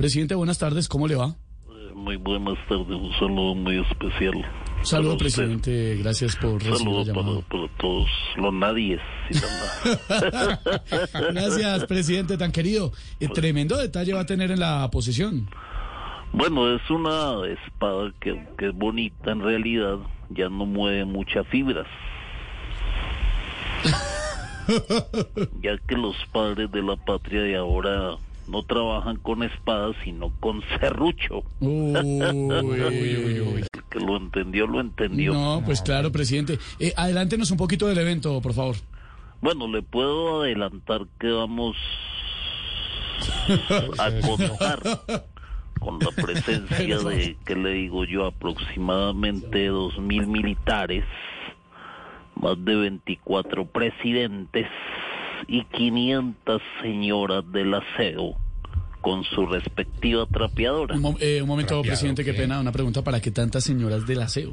[0.00, 1.36] Presidente, buenas tardes, ¿cómo le va?
[1.94, 4.32] Muy buenas tardes, un saludo muy especial.
[4.82, 5.24] Saludo, usted.
[5.24, 8.98] presidente, gracias por recibir saludo para, para todos los nadies.
[11.12, 12.92] Gracias, presidente, tan querido.
[13.20, 15.50] Eh, tremendo detalle va a tener en la posición.
[16.32, 19.98] bueno, es una espada que, que es bonita en realidad,
[20.30, 21.86] ya no mueve muchas fibras.
[25.62, 28.16] ya que los padres de la patria de ahora
[28.50, 31.44] no trabajan con espadas, sino con serrucho.
[31.60, 33.64] Uy, uy, uy.
[33.72, 35.32] El que lo entendió, lo entendió.
[35.32, 36.58] No, pues claro, presidente.
[36.78, 38.76] Eh, adelántenos un poquito del evento, por favor.
[39.40, 41.76] Bueno, le puedo adelantar que vamos
[43.98, 44.80] a contar
[45.78, 51.04] con la presencia de, que le digo yo, aproximadamente dos mil militares,
[52.34, 54.66] más de 24 presidentes
[55.48, 58.34] y 500 señoras del aseo
[59.00, 60.94] con su respectiva trapeadora.
[60.94, 64.20] Un, mo- eh, un momento, presidente, qué pena, una pregunta para qué tantas señoras del
[64.20, 64.52] aseo.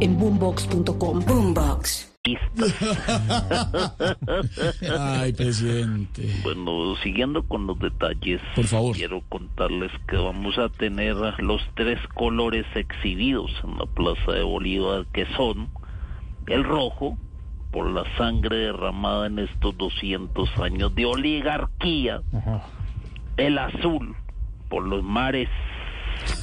[0.00, 1.20] en boombox.com.
[1.24, 2.12] Boombox.
[4.98, 6.28] Ay, presidente.
[6.42, 8.96] Bueno, siguiendo con los detalles, Por favor.
[8.96, 15.06] quiero contarles que vamos a tener los tres colores exhibidos en la Plaza de Bolívar,
[15.12, 15.68] que son
[16.48, 17.16] el rojo,
[17.70, 22.22] por la sangre derramada en estos 200 años de oligarquía,
[23.36, 24.16] el azul,
[24.68, 25.48] por los mares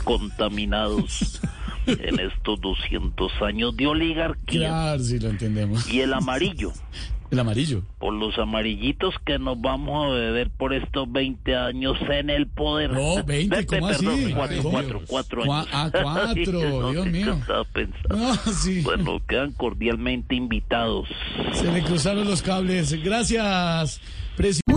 [0.05, 1.41] contaminados
[1.87, 5.91] en estos 200 años de oligarquía, Claro, sí, lo entendemos.
[5.91, 6.71] y el amarillo
[7.31, 7.81] El amarillo.
[7.99, 12.91] por los amarillitos que nos vamos a beber por estos 20 años en el poder.
[12.91, 14.33] No, 20, Ve- ¿cómo perdón, así?
[14.33, 14.71] Cuatro, ¿Cómo?
[14.71, 15.69] cuatro, cuatro Cua- años.
[15.73, 17.39] ah, cuatro, No Dios mío.
[18.09, 18.81] No, sí.
[18.81, 21.09] Bueno, quedan cordialmente invitados.
[21.53, 22.93] Se le cruzaron los cables.
[23.03, 23.99] Gracias,
[24.37, 24.61] presidente.